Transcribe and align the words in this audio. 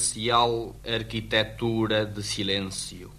Torrencial 0.00 0.74
arquitetura 0.82 2.06
de 2.06 2.22
silêncio. 2.22 3.10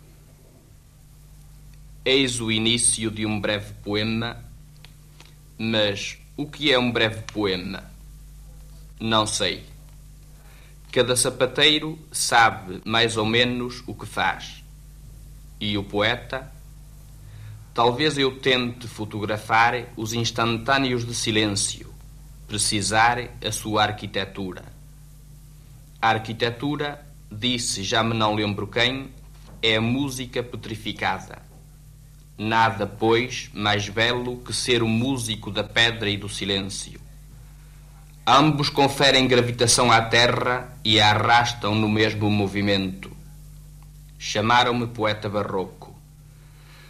Eis 2.04 2.41
o 2.41 2.52
início 2.52 3.12
de 3.12 3.23
um 3.23 3.40
breve 3.40 3.71
poema, 3.84 4.44
mas 5.59 6.17
o 6.35 6.48
que 6.48 6.71
é 6.73 6.80
um 6.80 6.91
breve 6.91 7.21
poema? 7.31 7.84
Não 8.99 9.27
sei. 9.27 9.63
Cada 10.91 11.15
sapateiro 11.15 11.99
sabe 12.12 12.82
mais 12.84 13.16
ou 13.16 13.27
menos 13.27 13.84
o 13.85 13.93
que 13.93 14.07
faz. 14.07 14.63
E 15.60 15.77
o 15.77 15.84
poeta? 15.84 16.51
Talvez 17.76 18.18
eu 18.18 18.40
tente 18.40 18.88
fotografar 18.88 19.85
os 19.95 20.13
instantâneos 20.13 21.05
de 21.05 21.13
silêncio, 21.13 21.93
precisar 22.48 23.20
a 23.45 23.51
sua 23.51 23.84
arquitetura. 23.84 24.80
A 26.02 26.10
arquitetura, 26.10 27.05
disse 27.32 27.84
já 27.84 28.04
me 28.04 28.16
não 28.16 28.34
lembro 28.34 28.66
quem, 28.66 29.12
é 29.62 29.76
a 29.76 29.82
música 29.82 30.41
petrificada. 30.41 31.44
Nada, 32.35 32.88
pois, 32.88 33.52
mais 33.54 33.88
belo 33.88 34.38
que 34.38 34.52
ser 34.52 34.82
o 34.82 34.88
músico 34.88 35.52
da 35.52 35.63
pedra 35.63 36.10
e 36.10 36.18
do 36.18 36.27
silêncio. 36.27 36.99
Ambos 38.26 38.68
conferem 38.68 39.27
gravitação 39.27 39.91
à 39.91 40.02
terra 40.02 40.76
e 40.84 40.99
a 40.99 41.12
arrastam 41.12 41.76
no 41.76 41.88
mesmo 41.88 42.32
movimento. 42.32 43.12
Chamaram-me 44.18 44.88
poeta 44.88 45.29
barroco. 45.29 45.96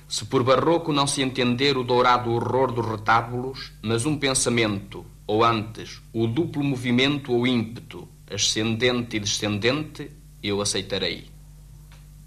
Se 0.07 0.23
por 0.23 0.41
barroco 0.41 0.93
não 0.93 1.05
se 1.05 1.21
entender 1.21 1.75
o 1.75 1.83
dourado 1.83 2.31
horror 2.31 2.71
dos 2.71 2.85
retábulos, 2.85 3.73
mas 3.81 4.05
um 4.05 4.17
pensamento, 4.17 5.05
ou 5.27 5.43
antes, 5.43 6.01
o 6.13 6.27
duplo 6.27 6.63
movimento 6.63 7.33
ou 7.33 7.45
ímpeto, 7.45 8.07
ascendente 8.33 9.17
e 9.17 9.19
descendente, 9.19 10.11
eu 10.41 10.61
aceitarei. 10.61 11.29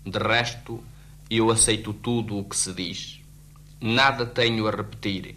De 0.04 0.18
resto, 0.18 0.82
eu 1.30 1.50
aceito 1.50 1.92
tudo 1.92 2.38
o 2.38 2.44
que 2.44 2.56
se 2.56 2.72
diz. 2.72 3.20
Nada 3.80 4.26
tenho 4.26 4.68
a 4.68 4.70
repetir, 4.70 5.36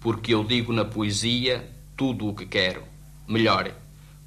porque 0.00 0.34
eu 0.34 0.44
digo 0.44 0.72
na 0.72 0.84
poesia 0.84 1.70
tudo 1.96 2.28
o 2.28 2.34
que 2.34 2.46
quero. 2.46 2.84
Melhor, 3.26 3.74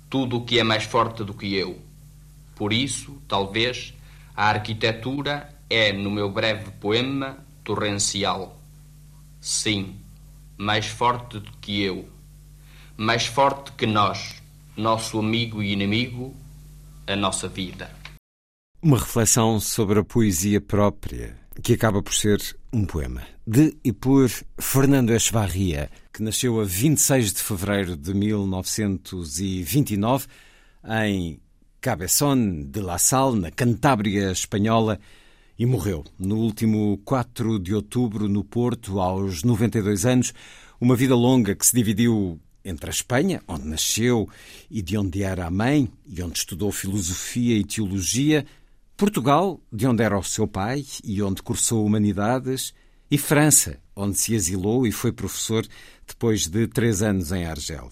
tudo 0.10 0.38
o 0.38 0.46
que 0.46 0.60
é 0.60 0.64
mais 0.64 0.84
forte 0.84 1.24
do 1.24 1.34
que 1.34 1.54
eu. 1.54 1.80
Por 2.56 2.74
isso, 2.74 3.22
talvez, 3.28 3.94
a 4.36 4.50
arquitetura 4.50 5.56
é, 5.70 5.94
no 5.94 6.10
meu 6.10 6.32
breve 6.32 6.72
poema, 6.72 7.38
torrencial. 7.64 8.60
Sim, 9.40 9.96
mais 10.58 10.88
forte 10.88 11.40
do 11.40 11.52
que 11.62 11.82
eu. 11.84 12.10
Mais 12.98 13.28
forte 13.28 13.72
que 13.74 13.86
nós 13.86 14.42
nosso 14.78 15.20
amigo 15.20 15.64
e 15.64 15.74
inimigo, 15.74 16.34
a 17.08 17.16
nossa 17.16 17.48
vida. 17.48 17.90
Uma 18.80 19.00
reflexão 19.00 19.60
sobre 19.60 19.98
a 20.00 20.04
poesia 20.04 20.62
própria, 20.62 21.36
que 21.64 21.74
acaba 21.74 22.04
por 22.04 22.14
ser 22.14 22.40
um 22.72 22.86
poema, 22.86 23.24
de 23.46 23.76
e 23.84 23.92
por 23.92 24.30
Fernando 24.60 25.10
Echevarria, 25.10 25.90
que 26.14 26.22
nasceu 26.22 26.62
a 26.62 26.64
26 26.64 27.34
de 27.34 27.42
fevereiro 27.42 27.98
de 27.98 28.14
1929 28.14 30.28
em 31.04 31.40
Cabeçon 31.82 32.70
de 32.70 32.80
la 32.80 33.00
Salle, 33.00 33.40
na 33.40 33.50
Cantábria 33.50 34.32
espanhola, 34.32 35.00
e 35.58 35.66
morreu 35.66 36.06
no 36.20 36.38
último 36.38 37.02
4 37.04 37.58
de 37.58 37.74
outubro 37.74 38.30
no 38.30 38.44
Porto, 38.44 39.00
aos 39.00 39.44
92 39.44 40.06
anos. 40.06 40.36
Uma 40.80 40.96
vida 40.96 41.16
longa 41.16 41.56
que 41.56 41.66
se 41.66 41.76
dividiu 41.76 42.40
entre 42.64 42.90
a 42.90 42.94
Espanha, 42.94 43.42
onde 43.48 43.68
nasceu 43.68 44.28
e 44.70 44.82
de 44.82 44.98
onde 44.98 45.24
era 45.24 45.46
a 45.46 45.52
mãe, 45.52 45.90
e 46.06 46.22
onde 46.22 46.40
estudou 46.40 46.72
filosofia 46.72 47.58
e 47.58 47.64
teologia, 47.64 48.46
Portugal, 48.96 49.62
de 49.72 49.86
onde 49.86 50.04
era 50.04 50.18
o 50.18 50.24
seu 50.24 50.48
pai 50.48 50.84
e 51.04 51.22
onde 51.22 51.44
cursou 51.44 51.86
humanidades, 51.86 52.74
e 53.10 53.18
França, 53.18 53.80
onde 53.96 54.18
se 54.18 54.36
asilou 54.36 54.86
e 54.86 54.92
foi 54.92 55.12
professor 55.12 55.66
depois 56.06 56.48
de 56.48 56.68
três 56.68 57.02
anos 57.02 57.32
em 57.32 57.46
Argel. 57.46 57.90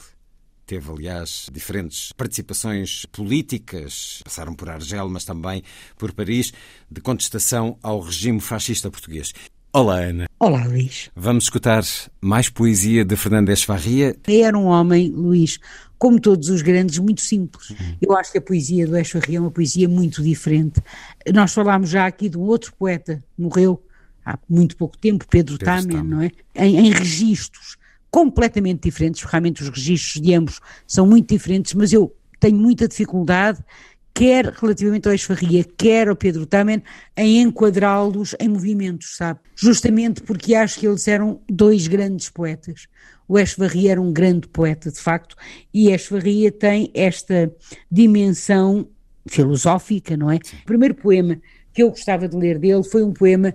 Teve, 0.65 0.91
aliás, 0.91 1.47
diferentes 1.53 2.11
participações 2.13 3.05
políticas, 3.05 4.21
passaram 4.23 4.55
por 4.55 4.67
Argel, 4.67 5.07
mas 5.07 5.23
também 5.23 5.61
por 5.95 6.11
Paris, 6.11 6.51
de 6.89 7.01
contestação 7.01 7.77
ao 7.83 7.99
regime 7.99 8.41
fascista 8.41 8.89
português. 8.89 9.31
Olá, 9.75 9.99
Ana. 9.99 10.29
Olá, 10.39 10.63
Luís. 10.63 11.11
Vamos 11.13 11.43
escutar 11.43 11.83
mais 12.21 12.47
poesia 12.47 13.03
de 13.03 13.13
Fernandes 13.17 13.61
Farria. 13.61 14.15
Era 14.25 14.57
um 14.57 14.67
homem, 14.67 15.09
Luís, 15.09 15.59
como 15.97 16.17
todos 16.17 16.47
os 16.47 16.61
grandes, 16.61 16.97
muito 16.97 17.19
simples. 17.19 17.71
Uhum. 17.71 17.97
Eu 18.01 18.17
acho 18.17 18.31
que 18.31 18.37
a 18.37 18.41
poesia 18.41 18.87
do 18.87 18.95
Echevarria 18.95 19.37
é 19.37 19.41
uma 19.41 19.51
poesia 19.51 19.89
muito 19.89 20.23
diferente. 20.23 20.81
Nós 21.33 21.53
falámos 21.53 21.89
já 21.89 22.05
aqui 22.05 22.29
de 22.29 22.37
um 22.37 22.43
outro 22.43 22.73
poeta, 22.73 23.21
morreu 23.37 23.83
há 24.25 24.39
muito 24.49 24.77
pouco 24.77 24.97
tempo, 24.97 25.27
Pedro, 25.29 25.57
Pedro 25.57 25.65
Tamen, 25.65 26.03
não 26.03 26.21
é? 26.21 26.31
Em, 26.55 26.77
em 26.77 26.91
registros 26.93 27.75
completamente 28.09 28.83
diferentes, 28.83 29.23
realmente 29.23 29.61
os 29.61 29.67
registros 29.67 30.21
de 30.21 30.33
ambos 30.33 30.61
são 30.87 31.05
muito 31.05 31.27
diferentes, 31.27 31.73
mas 31.73 31.91
eu 31.91 32.15
tenho 32.39 32.55
muita 32.55 32.87
dificuldade 32.87 33.59
quer 34.15 34.45
relativamente 34.45 35.09
ao 35.09 35.13
Echevarria, 35.13 35.65
quer 35.77 36.07
ao 36.07 36.15
Pedro 36.15 36.45
Tamen, 36.45 36.81
em 37.17 37.41
enquadrá-los 37.41 38.33
em 38.39 38.47
movimentos, 38.47 39.17
sabe? 39.17 39.41
Justamente 39.53 40.23
porque 40.23 40.55
acho 40.55 40.79
que 40.79 40.87
eles 40.87 41.05
eram 41.05 41.41
dois 41.49 41.85
grandes 41.87 42.29
poetas. 42.29 42.87
O 43.27 43.37
Echevarria 43.37 43.91
era 43.91 44.01
um 44.01 44.13
grande 44.13 44.47
poeta, 44.47 44.89
de 44.89 44.99
facto, 44.99 45.35
e 45.73 45.91
Echevarria 45.91 46.49
tem 46.49 46.89
esta 46.93 47.53
dimensão 47.91 48.87
filosófica, 49.27 50.15
não 50.15 50.31
é? 50.31 50.37
O 50.37 50.65
primeiro 50.65 50.95
poema 50.95 51.37
que 51.73 51.83
eu 51.83 51.89
gostava 51.89 52.25
de 52.29 52.37
ler 52.37 52.57
dele 52.57 52.83
foi 52.85 53.03
um 53.03 53.11
poema 53.11 53.53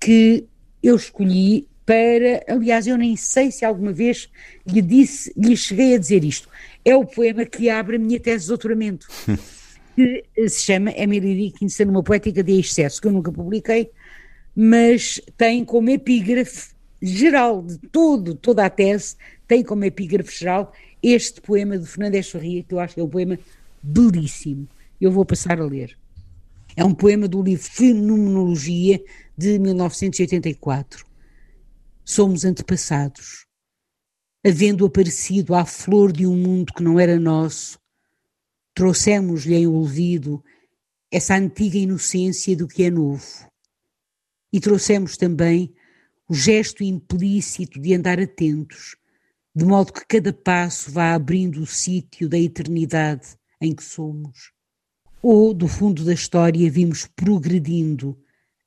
que 0.00 0.46
eu 0.82 0.96
escolhi 0.96 1.68
para, 1.84 2.44
aliás, 2.48 2.86
eu 2.86 2.96
nem 2.96 3.14
sei 3.14 3.50
se 3.50 3.62
alguma 3.62 3.92
vez 3.92 4.30
lhe 4.66 4.80
disse, 4.80 5.32
lhe 5.36 5.56
cheguei 5.56 5.94
a 5.94 5.98
dizer 5.98 6.24
isto. 6.24 6.48
É 6.82 6.96
o 6.96 7.04
poema 7.04 7.44
que 7.44 7.68
abre 7.68 7.96
a 7.96 7.98
minha 7.98 8.18
tese 8.18 8.44
de 8.44 8.48
doutoramento. 8.48 9.06
que 9.98 10.48
se 10.48 10.62
chama 10.62 10.92
Emily 10.92 11.50
Dickinson, 11.50 11.86
uma 11.86 12.04
poética 12.04 12.40
de 12.40 12.52
excesso, 12.52 13.00
que 13.00 13.08
eu 13.08 13.12
nunca 13.12 13.32
publiquei, 13.32 13.90
mas 14.54 15.20
tem 15.36 15.64
como 15.64 15.90
epígrafe 15.90 16.72
geral 17.02 17.62
de 17.62 17.78
todo, 17.78 18.36
toda 18.36 18.64
a 18.64 18.70
tese, 18.70 19.16
tem 19.48 19.64
como 19.64 19.84
epígrafe 19.84 20.38
geral 20.38 20.72
este 21.02 21.40
poema 21.40 21.76
de 21.76 21.84
Fernandes 21.84 22.30
Ferria, 22.30 22.62
que 22.62 22.72
eu 22.72 22.78
acho 22.78 22.94
que 22.94 23.00
é 23.00 23.04
um 23.04 23.08
poema 23.08 23.36
belíssimo. 23.82 24.68
Eu 25.00 25.10
vou 25.10 25.24
passar 25.24 25.60
a 25.60 25.64
ler. 25.64 25.98
É 26.76 26.84
um 26.84 26.94
poema 26.94 27.26
do 27.26 27.42
livro 27.42 27.64
Fenomenologia 27.68 29.02
de 29.36 29.58
1984. 29.58 31.04
Somos 32.04 32.44
antepassados. 32.44 33.46
Havendo 34.46 34.86
aparecido 34.86 35.56
à 35.56 35.64
flor 35.64 36.12
de 36.12 36.24
um 36.24 36.36
mundo 36.36 36.72
que 36.72 36.84
não 36.84 37.00
era 37.00 37.18
nosso, 37.18 37.77
trouxemos-lhe 38.78 39.56
em 39.56 39.66
olvido 39.66 40.40
essa 41.10 41.34
antiga 41.34 41.76
inocência 41.76 42.56
do 42.56 42.68
que 42.68 42.84
é 42.84 42.90
novo. 42.92 43.26
E 44.52 44.60
trouxemos 44.60 45.16
também 45.16 45.74
o 46.28 46.34
gesto 46.34 46.84
implícito 46.84 47.80
de 47.80 47.92
andar 47.92 48.20
atentos, 48.20 48.94
de 49.52 49.64
modo 49.64 49.92
que 49.92 50.06
cada 50.06 50.32
passo 50.32 50.92
vá 50.92 51.12
abrindo 51.12 51.60
o 51.60 51.66
sítio 51.66 52.28
da 52.28 52.38
eternidade 52.38 53.36
em 53.60 53.74
que 53.74 53.82
somos. 53.82 54.52
Ou, 55.20 55.52
do 55.52 55.66
fundo 55.66 56.04
da 56.04 56.12
história, 56.12 56.70
vimos 56.70 57.04
progredindo, 57.16 58.16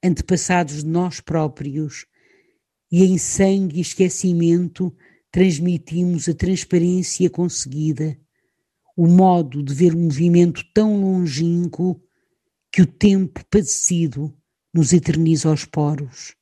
antepassados 0.03 0.83
de 0.83 0.89
nós 0.89 1.21
próprios, 1.21 2.05
e 2.91 3.05
em 3.05 3.17
sangue 3.17 3.77
e 3.77 3.81
esquecimento 3.81 4.93
transmitimos 5.31 6.27
a 6.27 6.33
transparência 6.33 7.29
conseguida, 7.29 8.19
o 8.95 9.07
modo 9.07 9.63
de 9.63 9.73
ver 9.73 9.95
um 9.95 10.03
movimento 10.03 10.63
tão 10.73 11.01
longínquo 11.01 12.01
que 12.71 12.81
o 12.81 12.85
tempo 12.85 13.43
padecido 13.49 14.35
nos 14.73 14.93
eterniza 14.93 15.49
aos 15.49 15.65
poros. 15.65 16.35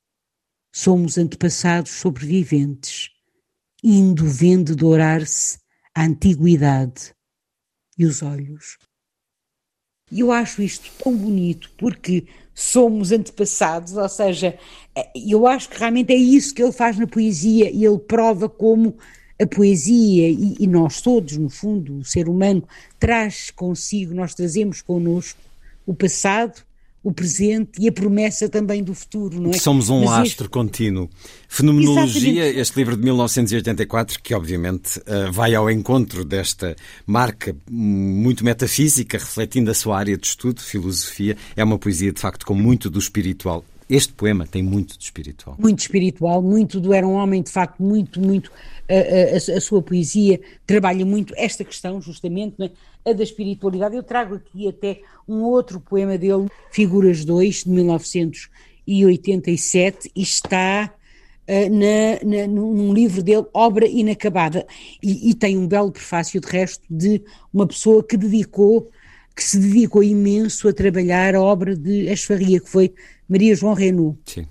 Somos 0.71 1.17
antepassados 1.17 1.91
sobreviventes, 1.91 3.09
indo 3.83 4.25
vendo 4.25 4.75
dourar-se 4.75 5.59
a 5.95 6.05
antiguidade 6.05 7.13
e 7.97 8.05
os 8.05 8.21
olhos. 8.21 8.77
E 10.11 10.21
eu 10.21 10.31
acho 10.31 10.61
isto 10.61 10.89
tão 11.03 11.15
bonito 11.15 11.71
porque 11.77 12.27
somos 12.53 13.11
antepassados, 13.11 13.93
ou 13.93 14.09
seja, 14.09 14.57
eh, 14.95 15.11
eu 15.15 15.47
acho 15.47 15.69
que 15.69 15.77
realmente 15.77 16.11
é 16.11 16.17
isso 16.17 16.53
que 16.53 16.61
ele 16.61 16.71
faz 16.71 16.97
na 16.97 17.07
poesia 17.07 17.71
e 17.71 17.85
ele 17.85 17.99
prova 17.99 18.49
como 18.49 18.97
a 19.41 19.47
poesia 19.47 20.29
e, 20.29 20.57
e 20.59 20.67
nós 20.67 21.01
todos, 21.01 21.37
no 21.37 21.49
fundo, 21.49 21.99
o 21.99 22.05
ser 22.05 22.27
humano, 22.27 22.63
traz 22.99 23.51
consigo, 23.51 24.13
nós 24.13 24.33
trazemos 24.33 24.81
connosco 24.81 25.39
o 25.85 25.93
passado, 25.93 26.61
o 27.01 27.13
presente 27.13 27.81
e 27.81 27.87
a 27.87 27.91
promessa 27.91 28.49
também 28.49 28.83
do 28.83 28.93
futuro, 28.93 29.41
não 29.41 29.51
é? 29.51 29.57
Somos 29.57 29.89
um 29.89 30.01
Mas 30.01 30.09
lastro 30.09 30.45
este... 30.45 30.49
contínuo. 30.49 31.09
Fenomenologia, 31.47 32.31
Exatamente. 32.31 32.59
este 32.59 32.77
livro 32.77 32.97
de 32.97 33.03
1984, 33.03 34.19
que 34.21 34.35
obviamente 34.35 35.01
eh, 35.05 35.31
vai 35.31 35.55
ao 35.55 35.71
encontro 35.71 36.25
desta 36.25 36.75
marca 37.07 37.55
muito 37.69 38.43
metafísica, 38.43 39.17
refletindo 39.17 39.71
a 39.71 39.73
sua 39.73 39.97
área 39.97 40.17
de 40.17 40.27
estudo, 40.27 40.61
filosofia, 40.61 41.37
é 41.55 41.63
uma 41.63 41.79
poesia 41.79 42.11
de 42.11 42.19
facto 42.19 42.45
com 42.45 42.53
muito 42.53 42.89
do 42.89 42.99
espiritual. 42.99 43.63
Este 43.89 44.13
poema 44.13 44.45
tem 44.45 44.61
muito 44.61 44.99
de 44.99 45.03
espiritual. 45.03 45.55
Muito 45.57 45.79
espiritual, 45.79 46.43
muito 46.43 46.79
do. 46.79 46.93
Era 46.93 47.07
um 47.07 47.13
homem, 47.13 47.41
de 47.41 47.49
facto, 47.49 47.81
muito, 47.81 48.21
muito. 48.21 48.51
A, 48.87 49.53
a, 49.53 49.57
a 49.57 49.61
sua 49.61 49.81
poesia 49.81 50.39
trabalha 50.67 51.03
muito 51.03 51.33
esta 51.35 51.63
questão, 51.63 51.99
justamente, 51.99 52.61
é? 52.61 52.69
a 53.09 53.13
da 53.13 53.23
espiritualidade. 53.23 53.95
Eu 53.95 54.03
trago 54.03 54.35
aqui 54.35 54.67
até 54.67 55.01
um 55.27 55.41
outro 55.41 55.79
poema 55.79 56.19
dele, 56.19 56.47
Figuras 56.71 57.25
2, 57.25 57.63
de 57.63 57.71
1987, 57.71 60.11
e 60.15 60.21
está 60.21 60.93
uh, 61.47 61.69
na, 61.71 62.19
na, 62.23 62.45
num 62.47 62.93
livro 62.93 63.23
dele, 63.23 63.47
Obra 63.53 63.87
Inacabada, 63.87 64.67
e, 65.01 65.31
e, 65.31 65.33
tem 65.33 65.57
um 65.57 65.67
belo 65.67 65.91
prefácio, 65.91 66.39
de 66.39 66.47
resto, 66.47 66.83
de 66.89 67.23
uma 67.51 67.65
pessoa 67.65 68.03
que 68.03 68.15
dedicou, 68.15 68.91
que 69.39 69.45
se 69.45 69.57
dedicou 69.57 70.03
imenso 70.03 70.67
a 70.67 70.73
trabalhar 70.73 71.33
a 71.33 71.41
obra 71.41 71.73
de 71.73 72.11
Esfarria, 72.11 72.59
que 72.59 72.69
foi 72.69 72.93
Maria 73.25 73.55
João 73.55 73.73
Renu. 73.73 74.17
Sim. 74.25 74.45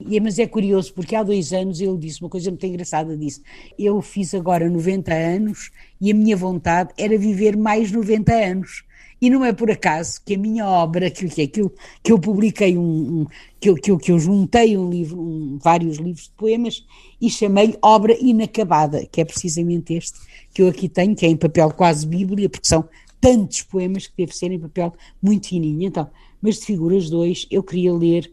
E, 0.00 0.18
mas 0.18 0.40
é 0.40 0.46
curioso, 0.46 0.92
porque 0.92 1.14
há 1.14 1.22
dois 1.22 1.52
anos 1.52 1.80
ele 1.80 1.96
disse 1.96 2.20
uma 2.20 2.28
coisa 2.28 2.50
muito 2.50 2.66
engraçada, 2.66 3.16
disse, 3.16 3.42
eu 3.78 4.02
fiz 4.02 4.34
agora 4.34 4.68
90 4.68 5.14
anos 5.14 5.70
e 6.00 6.10
a 6.10 6.14
minha 6.14 6.36
vontade 6.36 6.90
era 6.98 7.16
viver 7.16 7.56
mais 7.56 7.92
90 7.92 8.32
anos. 8.32 8.82
E 9.20 9.30
não 9.30 9.44
é 9.44 9.52
por 9.52 9.70
acaso 9.70 10.20
que 10.24 10.34
a 10.34 10.38
minha 10.38 10.66
obra, 10.66 11.08
que, 11.10 11.28
que, 11.28 11.46
que, 11.46 11.60
eu, 11.60 11.72
que 12.02 12.10
eu 12.10 12.18
publiquei, 12.18 12.76
um, 12.76 12.82
um, 13.20 13.26
que, 13.60 13.70
eu, 13.70 13.74
que, 13.76 13.90
eu, 13.92 13.98
que 13.98 14.10
eu 14.10 14.18
juntei 14.18 14.76
um 14.76 14.90
livro, 14.90 15.20
um, 15.20 15.58
vários 15.62 15.98
livros 15.98 16.24
de 16.24 16.32
poemas 16.36 16.84
e 17.20 17.30
chamei-lhe 17.30 17.78
Obra 17.80 18.16
Inacabada, 18.20 19.06
que 19.06 19.20
é 19.20 19.24
precisamente 19.24 19.94
este 19.94 20.18
que 20.52 20.62
eu 20.62 20.68
aqui 20.68 20.88
tenho, 20.88 21.14
que 21.14 21.24
é 21.24 21.28
em 21.28 21.36
papel 21.36 21.70
quase 21.72 22.04
bíblia, 22.04 22.48
porque 22.48 22.66
são 22.66 22.88
tantos 23.20 23.62
poemas 23.62 24.06
que 24.06 24.14
deve 24.16 24.36
ser 24.36 24.50
em 24.50 24.58
papel 24.58 24.94
muito 25.20 25.48
fininho. 25.48 25.82
Então, 25.82 26.10
mas 26.40 26.58
de 26.58 26.66
Figuras 26.66 27.10
2 27.10 27.46
eu 27.50 27.62
queria 27.62 27.92
ler 27.92 28.30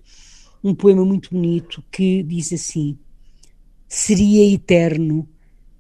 um 0.64 0.74
poema 0.74 1.06
muito 1.06 1.30
bonito 1.32 1.84
que 1.92 2.24
diz 2.24 2.52
assim: 2.54 2.98
Seria 3.88 4.54
eterno 4.54 5.28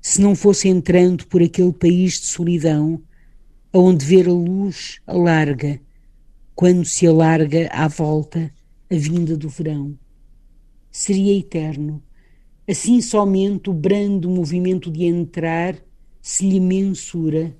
se 0.02 0.22
não 0.22 0.36
fosse 0.36 0.68
entrando 0.68 1.25
por 1.25 1.42
aquele 1.42 1.74
país 1.74 2.19
de 2.19 2.28
solidão, 2.28 3.02
aonde 3.74 4.06
ver 4.06 4.28
a 4.28 4.31
luz 4.31 5.00
alarga, 5.08 5.81
quando 6.54 6.86
se 6.86 7.08
alarga 7.08 7.68
à 7.72 7.88
volta 7.88 8.54
a 8.90 8.96
vinda 8.96 9.36
do 9.36 9.50
verão. 9.50 9.98
Seria 10.92 11.38
eterno. 11.38 12.01
Assim 12.68 13.01
somente 13.01 13.69
o 13.69 13.74
brando 13.74 14.30
movimento 14.30 14.92
de 14.92 15.06
entrar 15.06 15.75
se 16.22 16.48
lhe 16.48 16.60
mensura, 16.60 17.56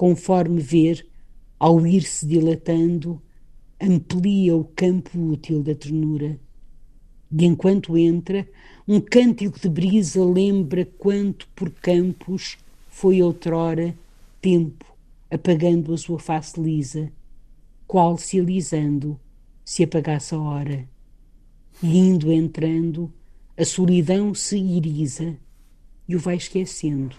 conforme 0.00 0.62
ver, 0.62 1.06
ao 1.58 1.86
ir-se 1.86 2.26
dilatando, 2.26 3.20
amplia 3.78 4.56
o 4.56 4.64
campo 4.64 5.10
útil 5.18 5.62
da 5.62 5.74
ternura 5.74 6.40
e 7.30 7.44
enquanto 7.44 7.98
entra, 7.98 8.48
um 8.88 8.98
cântico 8.98 9.60
de 9.60 9.68
brisa 9.68 10.24
lembra 10.24 10.86
quanto 10.98 11.46
por 11.54 11.70
campos 11.70 12.56
foi 12.88 13.20
outrora 13.20 13.94
tempo, 14.40 14.86
apagando 15.30 15.92
a 15.92 15.98
sua 15.98 16.18
face 16.18 16.58
lisa, 16.58 17.12
qual 17.86 18.16
se 18.16 18.40
alisando 18.40 19.20
se 19.62 19.84
apagasse 19.84 20.34
a 20.34 20.38
hora. 20.38 20.88
E 21.82 21.98
indo 21.98 22.32
entrando, 22.32 23.12
a 23.54 23.66
solidão 23.66 24.34
se 24.34 24.56
iriza 24.56 25.36
e 26.08 26.16
o 26.16 26.18
vai 26.18 26.36
esquecendo 26.36 27.16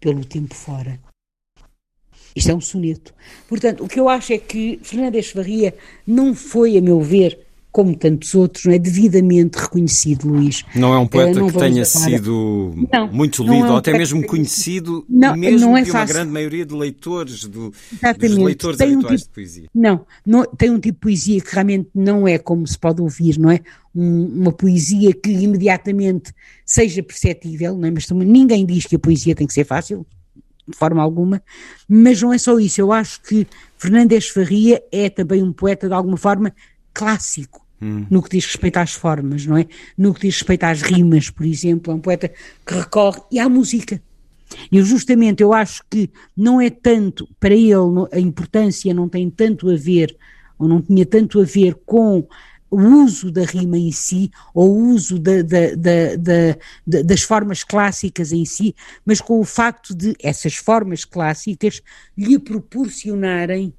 pelo 0.00 0.24
tempo 0.24 0.54
fora. 0.54 0.98
Isto 2.36 2.50
é 2.50 2.54
um 2.54 2.60
soneto. 2.60 3.14
Portanto, 3.48 3.82
o 3.82 3.88
que 3.88 3.98
eu 3.98 4.08
acho 4.10 4.34
é 4.34 4.38
que 4.38 4.78
Fernandes 4.82 5.32
Varria 5.32 5.74
não 6.06 6.34
foi, 6.34 6.76
a 6.76 6.82
meu 6.82 7.00
ver, 7.00 7.46
como 7.76 7.94
tantos 7.94 8.34
outros, 8.34 8.64
não 8.64 8.72
é 8.72 8.78
devidamente 8.78 9.58
reconhecido, 9.58 10.28
Luís. 10.28 10.64
Não 10.74 10.94
é 10.94 10.98
um 10.98 11.06
poeta 11.06 11.44
uh, 11.44 11.52
que 11.52 11.58
tenha 11.58 11.84
sido 11.84 12.74
não, 12.90 13.12
muito 13.12 13.42
lido, 13.42 13.54
é 13.54 13.58
um 13.58 13.70
ou 13.72 13.76
até 13.76 13.92
mesmo 13.92 14.26
conhecido, 14.26 15.04
não, 15.06 15.36
mesmo 15.36 15.60
não 15.60 15.76
é 15.76 15.82
uma 15.82 16.04
grande 16.06 16.32
maioria 16.32 16.64
de 16.64 16.74
leitores, 16.74 17.44
do, 17.44 17.70
dos 18.18 18.36
leitores 18.38 18.78
tem 18.78 18.94
habituais 18.94 19.20
um 19.20 19.24
tipo, 19.24 19.28
de 19.28 19.34
poesia. 19.34 19.68
Não, 19.74 20.06
não, 20.24 20.44
tem 20.46 20.70
um 20.70 20.80
tipo 20.80 20.94
de 20.94 21.00
poesia 21.00 21.38
que 21.38 21.52
realmente 21.52 21.90
não 21.94 22.26
é 22.26 22.38
como 22.38 22.66
se 22.66 22.78
pode 22.78 23.02
ouvir, 23.02 23.38
não 23.38 23.50
é? 23.50 23.60
Um, 23.94 24.24
uma 24.40 24.52
poesia 24.52 25.12
que 25.12 25.30
imediatamente 25.30 26.32
seja 26.64 27.02
perceptível, 27.02 27.76
não 27.76 27.88
é? 27.88 27.90
mas 27.90 28.06
também 28.06 28.26
ninguém 28.26 28.64
diz 28.64 28.86
que 28.86 28.96
a 28.96 28.98
poesia 28.98 29.34
tem 29.34 29.46
que 29.46 29.52
ser 29.52 29.64
fácil, 29.64 30.06
de 30.68 30.76
forma 30.76 31.02
alguma, 31.02 31.42
mas 31.88 32.20
não 32.22 32.32
é 32.32 32.38
só 32.38 32.58
isso, 32.58 32.80
eu 32.80 32.92
acho 32.92 33.22
que 33.22 33.46
Fernandes 33.78 34.28
Farria 34.28 34.82
é 34.90 35.08
também 35.08 35.42
um 35.42 35.52
poeta 35.52 35.86
de 35.86 35.94
alguma 35.94 36.16
forma 36.16 36.52
clássico, 36.92 37.64
Hum. 37.80 38.06
no 38.08 38.22
que 38.22 38.30
diz 38.30 38.46
respeito 38.46 38.78
às 38.78 38.94
formas, 38.94 39.44
não 39.44 39.54
é? 39.54 39.66
No 39.98 40.14
que 40.14 40.22
diz 40.22 40.36
respeito 40.36 40.64
às 40.64 40.80
rimas, 40.80 41.28
por 41.28 41.44
exemplo, 41.44 41.92
é 41.92 41.94
um 41.94 42.00
poeta 42.00 42.32
que 42.64 42.74
recorre 42.74 43.20
e 43.30 43.38
à 43.38 43.50
música. 43.50 44.00
E 44.72 44.80
justamente 44.80 45.42
eu 45.42 45.52
acho 45.52 45.82
que 45.90 46.08
não 46.34 46.58
é 46.58 46.70
tanto, 46.70 47.28
para 47.38 47.54
ele, 47.54 48.06
a 48.12 48.18
importância 48.18 48.94
não 48.94 49.10
tem 49.10 49.28
tanto 49.28 49.68
a 49.68 49.76
ver, 49.76 50.16
ou 50.58 50.66
não 50.66 50.80
tinha 50.80 51.04
tanto 51.04 51.38
a 51.38 51.44
ver 51.44 51.74
com 51.84 52.26
o 52.70 52.78
uso 52.78 53.30
da 53.30 53.44
rima 53.44 53.78
em 53.78 53.92
si, 53.92 54.30
ou 54.54 54.70
o 54.70 54.88
uso 54.90 55.18
da, 55.18 55.42
da, 55.42 56.16
da, 56.16 57.02
das 57.02 57.22
formas 57.22 57.62
clássicas 57.62 58.32
em 58.32 58.44
si, 58.44 58.74
mas 59.04 59.20
com 59.20 59.40
o 59.40 59.44
facto 59.44 59.94
de 59.94 60.14
essas 60.22 60.54
formas 60.54 61.04
clássicas 61.04 61.80
lhe 62.16 62.38
proporcionarem 62.38 63.72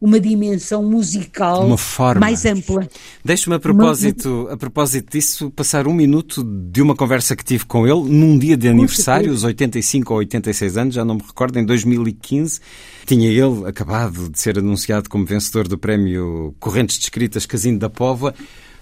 uma 0.00 0.20
dimensão 0.20 0.82
musical 0.82 1.66
uma 1.66 1.78
forma. 1.78 2.20
mais 2.20 2.44
ampla. 2.44 2.88
Deixe-me 3.24 3.56
a 3.56 3.58
propósito, 3.58 4.44
uma... 4.44 4.52
a 4.52 4.56
propósito 4.56 5.10
disso 5.10 5.50
passar 5.50 5.86
um 5.86 5.94
minuto 5.94 6.44
de 6.44 6.82
uma 6.82 6.94
conversa 6.94 7.34
que 7.34 7.44
tive 7.44 7.64
com 7.64 7.86
ele 7.86 8.08
num 8.08 8.38
dia 8.38 8.56
de 8.56 8.68
aniversário, 8.68 9.32
os 9.32 9.42
85 9.42 10.12
ou 10.12 10.18
86 10.18 10.76
anos, 10.76 10.94
já 10.94 11.04
não 11.04 11.14
me 11.16 11.22
recordo, 11.22 11.58
em 11.58 11.64
2015. 11.64 12.60
Tinha 13.06 13.30
ele 13.30 13.66
acabado 13.66 14.28
de 14.28 14.38
ser 14.38 14.58
anunciado 14.58 15.08
como 15.08 15.24
vencedor 15.24 15.66
do 15.66 15.78
prémio 15.78 16.54
Correntes 16.60 16.98
de 16.98 17.04
Escritas 17.04 17.46
Casino 17.46 17.78
da 17.78 17.88
Póvoa. 17.88 18.34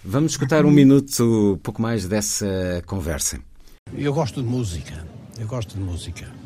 Vamos 0.05 0.33
escutar 0.33 0.67
um 0.67 0.71
minuto, 0.71 1.59
pouco 1.63 1.81
mais 1.81 2.07
dessa 2.07 2.83
conversa. 2.87 3.39
Eu 3.97 4.13
gosto 4.13 4.43
de 4.43 4.49
música. 4.49 5.07
Eu 5.39 5.47
gosto 5.47 5.75
de 5.75 5.81
música 5.81 6.44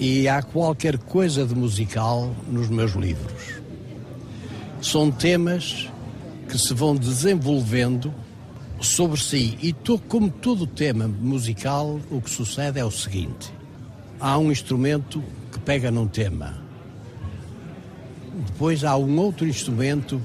e 0.00 0.26
há 0.26 0.40
qualquer 0.42 0.96
coisa 0.96 1.44
de 1.44 1.54
musical 1.54 2.34
nos 2.48 2.70
meus 2.70 2.92
livros. 2.92 3.60
São 4.80 5.10
temas 5.10 5.90
que 6.48 6.56
se 6.56 6.72
vão 6.72 6.96
desenvolvendo 6.96 8.12
sobre 8.80 9.20
si. 9.20 9.58
E 9.60 9.74
to, 9.74 9.98
como 9.98 10.30
todo 10.30 10.66
tema 10.66 11.06
musical, 11.06 12.00
o 12.10 12.18
que 12.22 12.30
sucede 12.30 12.80
é 12.80 12.84
o 12.84 12.90
seguinte: 12.90 13.52
há 14.18 14.38
um 14.38 14.50
instrumento 14.50 15.22
que 15.52 15.60
pega 15.60 15.90
num 15.90 16.08
tema, 16.08 16.56
depois 18.46 18.84
há 18.84 18.96
um 18.96 19.18
outro 19.18 19.46
instrumento 19.46 20.18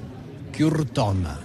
que 0.54 0.64
o 0.64 0.70
retoma, 0.70 1.38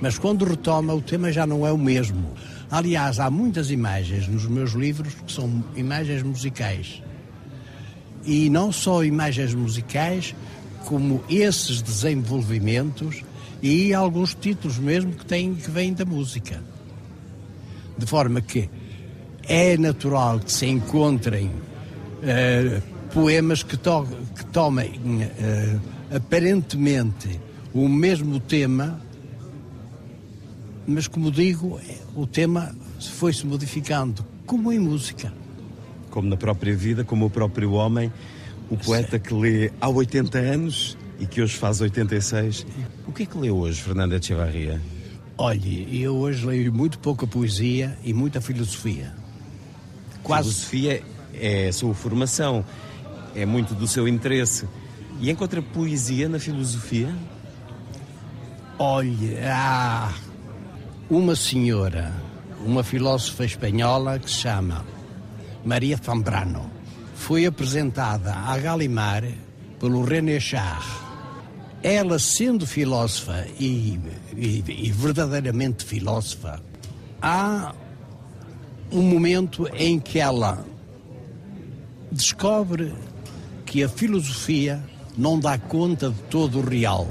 mas 0.00 0.16
quando 0.16 0.44
retoma 0.44 0.94
o 0.94 1.02
tema 1.02 1.32
já 1.32 1.44
não 1.44 1.66
é 1.66 1.72
o 1.72 1.78
mesmo. 1.78 2.30
Aliás, 2.70 3.18
há 3.18 3.28
muitas 3.28 3.70
imagens 3.72 4.28
nos 4.28 4.46
meus 4.46 4.72
livros 4.74 5.14
que 5.14 5.32
são 5.32 5.64
imagens 5.74 6.22
musicais 6.22 7.02
e 8.28 8.50
não 8.50 8.70
só 8.70 9.02
imagens 9.02 9.54
musicais, 9.54 10.34
como 10.84 11.24
esses 11.30 11.80
desenvolvimentos 11.80 13.24
e 13.62 13.94
alguns 13.94 14.34
títulos 14.34 14.78
mesmo 14.78 15.12
que, 15.12 15.24
têm, 15.24 15.54
que 15.54 15.70
vêm 15.70 15.94
da 15.94 16.04
música. 16.04 16.62
De 17.96 18.04
forma 18.04 18.42
que 18.42 18.68
é 19.44 19.78
natural 19.78 20.40
que 20.40 20.52
se 20.52 20.66
encontrem 20.66 21.46
uh, 21.46 22.82
poemas 23.14 23.62
que, 23.62 23.78
to 23.78 24.06
que 24.36 24.44
tomem 24.46 24.90
uh, 24.92 25.80
aparentemente 26.14 27.40
o 27.72 27.88
mesmo 27.88 28.38
tema, 28.40 29.00
mas 30.86 31.08
como 31.08 31.30
digo, 31.30 31.80
o 32.14 32.26
tema 32.26 32.76
foi-se 33.00 33.46
modificando, 33.46 34.22
como 34.44 34.70
em 34.70 34.78
música. 34.78 35.32
Como 36.18 36.28
na 36.28 36.36
própria 36.36 36.74
vida, 36.74 37.04
como 37.04 37.26
o 37.26 37.30
próprio 37.30 37.74
homem, 37.74 38.12
o 38.68 38.76
poeta 38.76 39.20
que 39.20 39.32
lê 39.32 39.70
há 39.80 39.88
80 39.88 40.36
anos 40.36 40.98
e 41.16 41.26
que 41.26 41.40
hoje 41.40 41.56
faz 41.56 41.80
86. 41.80 42.66
O 43.06 43.12
que 43.12 43.22
é 43.22 43.26
que 43.26 43.38
lê 43.38 43.52
hoje, 43.52 43.80
Fernanda 43.80 44.16
Echevarria? 44.16 44.82
Olhe, 45.36 46.02
eu 46.02 46.16
hoje 46.16 46.44
leio 46.44 46.72
muito 46.72 46.98
pouca 46.98 47.24
poesia 47.24 47.96
e 48.02 48.12
muita 48.12 48.40
filosofia. 48.40 49.14
Quase... 50.24 50.48
Filosofia 50.48 51.04
é 51.34 51.68
a 51.68 51.72
sua 51.72 51.94
formação, 51.94 52.64
é 53.32 53.46
muito 53.46 53.72
do 53.72 53.86
seu 53.86 54.08
interesse. 54.08 54.66
E 55.20 55.30
encontra 55.30 55.62
poesia 55.62 56.28
na 56.28 56.40
filosofia? 56.40 57.14
Olhe, 58.76 59.38
há 59.38 60.12
uma 61.08 61.36
senhora, 61.36 62.12
uma 62.66 62.82
filósofa 62.82 63.44
espanhola 63.44 64.18
que 64.18 64.28
se 64.28 64.38
chama 64.38 64.97
Maria 65.64 65.98
Zambrano. 66.04 66.70
Foi 67.14 67.46
apresentada 67.46 68.32
a 68.34 68.58
Galimar 68.58 69.24
pelo 69.78 70.04
René 70.04 70.38
Char 70.40 71.08
ela 71.82 72.18
sendo 72.18 72.66
filósofa 72.66 73.46
e, 73.58 73.98
e, 74.36 74.64
e, 74.66 74.90
verdadeiramente 74.90 75.84
filósofa, 75.84 76.60
há 77.22 77.72
um 78.90 79.02
momento 79.02 79.68
em 79.74 80.00
que 80.00 80.18
ela 80.18 80.64
descobre 82.10 82.92
que 83.64 83.84
a 83.84 83.88
filosofia 83.88 84.82
não 85.16 85.38
dá 85.38 85.58
conta 85.58 86.10
de 86.10 86.20
todo 86.24 86.58
o 86.58 86.68
real. 86.68 87.08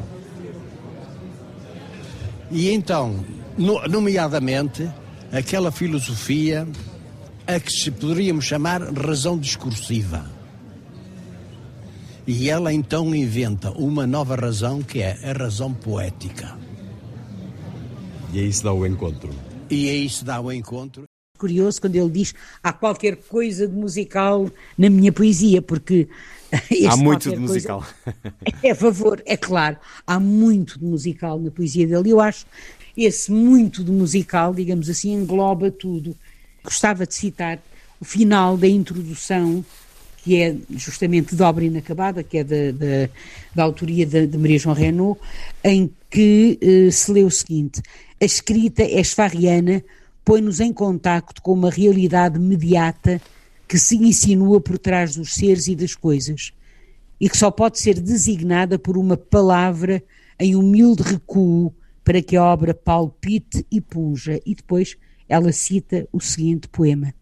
E 2.49 2.69
então, 2.69 3.23
nomeadamente, 3.57 4.89
aquela 5.31 5.71
filosofia 5.71 6.67
a 7.47 7.59
que 7.59 7.71
se 7.71 7.89
poderíamos 7.89 8.45
chamar 8.45 8.81
razão 8.81 9.37
discursiva 9.37 10.37
e 12.27 12.49
ela 12.49 12.73
então 12.73 13.15
inventa 13.15 13.71
uma 13.71 14.05
nova 14.05 14.35
razão 14.35 14.83
que 14.83 15.01
é 15.01 15.17
a 15.23 15.31
razão 15.31 15.73
poética. 15.73 16.59
E 18.33 18.39
aí 18.39 18.51
se 18.51 18.61
dá 18.61 18.73
o 18.73 18.85
encontro. 18.85 19.29
E 19.69 19.89
aí 19.89 20.09
se 20.09 20.25
dá 20.25 20.41
o 20.41 20.51
encontro. 20.51 21.05
Curioso 21.37 21.79
quando 21.79 21.95
ele 21.95 22.09
diz 22.09 22.35
há 22.61 22.73
qualquer 22.73 23.15
coisa 23.15 23.65
de 23.65 23.73
musical 23.73 24.51
na 24.77 24.89
minha 24.89 25.13
poesia, 25.13 25.61
porque 25.61 26.09
há 26.89 26.97
muito 26.97 27.29
de 27.29 27.37
musical. 27.37 27.85
é 28.61 28.71
a 28.71 28.75
favor, 28.75 29.23
é 29.25 29.37
claro, 29.37 29.77
há 30.05 30.19
muito 30.19 30.77
de 30.77 30.83
musical 30.83 31.39
na 31.39 31.49
poesia 31.49 31.87
dele. 31.87 32.09
Eu 32.09 32.19
acho 32.19 32.45
esse 32.97 33.31
muito 33.31 33.85
de 33.85 33.91
musical, 33.91 34.53
digamos 34.53 34.89
assim, 34.89 35.13
engloba 35.13 35.71
tudo. 35.71 36.13
Gostava 36.67 37.07
de 37.07 37.15
citar 37.15 37.59
o 37.97 38.03
final 38.03 38.57
da 38.57 38.67
introdução 38.67 39.63
que 40.27 40.41
é 40.41 40.53
justamente 40.71 41.33
de 41.33 41.41
obra 41.41 41.63
inacabada, 41.63 42.21
que 42.21 42.39
é 42.39 42.43
da, 42.43 42.71
da, 42.73 43.09
da 43.55 43.63
autoria 43.63 44.05
de, 44.05 44.27
de, 44.27 44.37
Maria 44.37 44.59
João 44.59 44.75
Renault, 44.75 45.17
em 45.63 45.89
que 46.09 46.59
eh, 46.61 46.91
se 46.91 47.09
lê 47.13 47.23
o 47.23 47.31
seguinte: 47.31 47.81
a 48.21 48.25
escrita 48.25 48.83
esfarriana 48.83 49.81
põe-nos 50.25 50.59
em 50.59 50.73
contacto 50.73 51.41
com 51.41 51.53
uma 51.53 51.69
realidade 51.69 52.37
mediata 52.37 53.21
que 53.65 53.77
se 53.77 53.95
insinua 53.95 54.59
por 54.59 54.77
trás 54.77 55.15
dos 55.15 55.33
seres 55.33 55.69
e 55.69 55.75
das 55.77 55.95
coisas, 55.95 56.51
e 57.21 57.29
que 57.29 57.37
só 57.37 57.49
pode 57.49 57.79
ser 57.79 57.97
designada 57.97 58.77
por 58.77 58.97
uma 58.97 59.15
palavra 59.15 60.03
em 60.37 60.57
humilde 60.57 61.03
recuo 61.03 61.73
para 62.03 62.21
que 62.21 62.35
a 62.35 62.43
obra 62.43 62.73
palpite 62.73 63.65
e 63.71 63.79
punja. 63.79 64.41
E 64.45 64.53
depois 64.53 64.97
ela 65.27 65.51
cita 65.51 66.07
o 66.11 66.19
seguinte 66.19 66.67
poema 66.67 67.13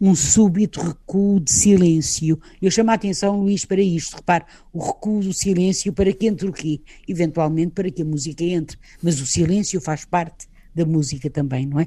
um 0.00 0.14
súbito 0.14 0.80
recuo 0.80 1.38
de 1.38 1.52
silêncio. 1.52 2.40
Eu 2.62 2.70
chamo 2.70 2.90
a 2.90 2.94
atenção, 2.94 3.42
Luís, 3.42 3.66
para 3.66 3.82
isto. 3.82 4.16
Repare, 4.16 4.46
o 4.72 4.82
recuo 4.82 5.20
do 5.20 5.32
silêncio 5.32 5.92
para 5.92 6.10
que 6.12 6.26
entre 6.26 6.48
o 6.48 6.52
quê? 6.52 6.80
Eventualmente 7.06 7.72
para 7.72 7.90
que 7.90 8.00
a 8.00 8.04
música 8.04 8.42
entre. 8.42 8.78
Mas 9.02 9.20
o 9.20 9.26
silêncio 9.26 9.80
faz 9.80 10.06
parte 10.06 10.48
da 10.74 10.86
música 10.86 11.28
também, 11.28 11.66
não 11.66 11.78
é? 11.78 11.86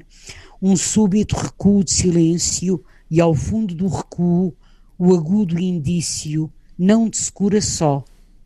Um 0.62 0.76
súbito 0.76 1.34
recuo 1.34 1.82
de 1.82 1.92
silêncio 1.92 2.84
e 3.10 3.20
ao 3.20 3.34
fundo 3.34 3.74
do 3.74 3.88
recuo 3.88 4.54
o 4.96 5.12
agudo 5.12 5.58
indício 5.58 6.52
não 6.78 7.08
de 7.08 7.16
secura 7.16 7.60
só, 7.60 8.04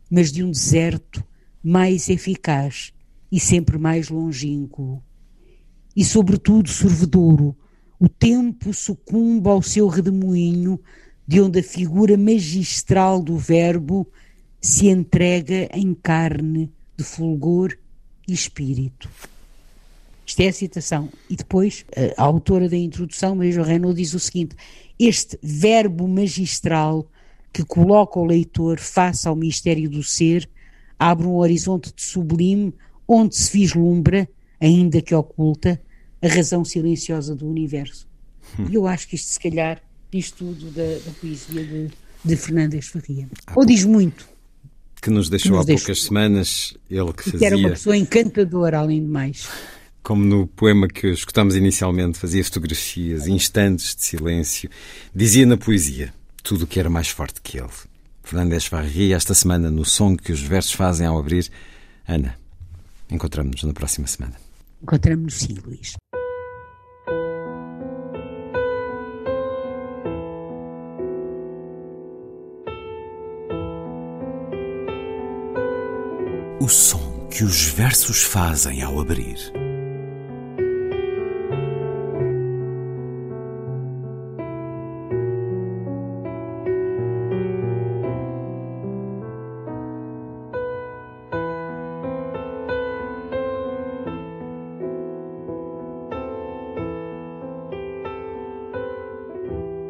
mas 0.09 0.31
de 0.31 0.43
um 0.43 0.49
deserto 0.49 1.23
mais 1.63 2.09
eficaz 2.09 2.91
e 3.31 3.39
sempre 3.39 3.77
mais 3.77 4.09
longínquo. 4.09 5.03
E 5.95 6.05
sobretudo 6.05 6.69
sorvedouro, 6.69 7.55
o 7.99 8.07
tempo 8.07 8.73
sucumba 8.73 9.51
ao 9.51 9.61
seu 9.61 9.87
redemoinho, 9.87 10.79
de 11.27 11.41
onde 11.41 11.59
a 11.59 11.63
figura 11.63 12.17
magistral 12.17 13.21
do 13.21 13.37
Verbo 13.37 14.07
se 14.61 14.87
entrega 14.87 15.69
em 15.73 15.93
carne 15.93 16.71
de 16.97 17.03
fulgor 17.03 17.77
e 18.27 18.33
espírito. 18.33 19.09
Isto 20.25 20.41
é 20.41 20.47
a 20.47 20.53
citação. 20.53 21.09
E 21.29 21.35
depois, 21.35 21.85
a 22.15 22.23
autora 22.23 22.69
da 22.69 22.77
introdução, 22.77 23.35
Maria 23.35 23.63
Renault, 23.63 23.95
diz 23.95 24.13
o 24.13 24.19
seguinte: 24.19 24.55
Este 24.99 25.39
verbo 25.41 26.07
magistral 26.07 27.07
que 27.51 27.63
coloca 27.65 28.19
o 28.19 28.25
leitor 28.25 28.79
face 28.79 29.27
ao 29.27 29.35
mistério 29.35 29.89
do 29.89 30.03
ser 30.03 30.47
abre 30.99 31.25
um 31.25 31.37
horizonte 31.37 31.93
de 31.95 32.01
sublime 32.03 32.73
onde 33.07 33.35
se 33.35 33.51
vislumbra, 33.51 34.29
ainda 34.59 35.01
que 35.01 35.13
oculta, 35.15 35.79
a 36.21 36.27
razão 36.27 36.65
silenciosa 36.65 37.35
do 37.35 37.47
universo. 37.47 38.07
E 38.69 38.75
eu 38.75 38.87
acho 38.87 39.07
que 39.07 39.15
isto, 39.15 39.31
se 39.31 39.39
calhar, 39.39 39.81
diz 40.11 40.31
tudo 40.31 40.71
da, 40.71 40.83
da 41.05 41.11
poesia 41.21 41.63
de, 41.63 41.89
de 42.25 42.35
Fernandes 42.35 42.87
Faria. 42.87 43.29
Ou 43.55 43.65
diz 43.65 43.83
muito. 43.83 44.27
Que 45.01 45.09
nos 45.09 45.29
deixou 45.29 45.51
que 45.51 45.57
nos 45.57 45.63
há 45.63 45.67
deixou. 45.67 45.85
poucas 45.85 46.03
semanas, 46.03 46.73
ele 46.89 47.13
que 47.13 47.23
fazia... 47.23 47.39
Que 47.39 47.45
era 47.45 47.57
uma 47.57 47.69
pessoa 47.69 47.95
encantadora, 47.95 48.79
além 48.79 49.01
de 49.01 49.07
mais. 49.07 49.47
Como 50.03 50.25
no 50.25 50.47
poema 50.47 50.87
que 50.87 51.07
escutámos 51.07 51.55
inicialmente, 51.55 52.17
fazia 52.17 52.43
fotografias, 52.43 53.27
instantes 53.27 53.95
de 53.95 54.03
silêncio, 54.03 54.69
dizia 55.15 55.45
na 55.45 55.57
poesia 55.57 56.13
tudo 56.43 56.63
o 56.63 56.67
que 56.67 56.79
era 56.79 56.89
mais 56.89 57.07
forte 57.07 57.39
que 57.41 57.59
ele. 57.59 57.69
Fernandes 58.23 58.65
Farria, 58.65 59.15
esta 59.15 59.33
semana, 59.33 59.71
no 59.71 59.85
som 59.85 60.17
que 60.17 60.31
os 60.31 60.41
versos 60.41 60.73
fazem 60.73 61.05
ao 61.07 61.17
abrir. 61.17 61.49
Ana, 62.07 62.35
encontramos-nos 63.09 63.63
na 63.63 63.73
próxima 63.73 64.07
semana. 64.07 64.35
Encontramos-nos 64.81 65.33
sim, 65.35 65.55
Luís. 65.65 65.95
O 76.61 76.67
som 76.67 77.27
que 77.29 77.43
os 77.43 77.65
versos 77.67 78.23
fazem 78.23 78.81
ao 78.81 78.99
abrir. 78.99 79.58